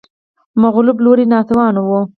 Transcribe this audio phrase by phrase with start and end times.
[0.61, 1.87] مغلوب لوری ناتوان و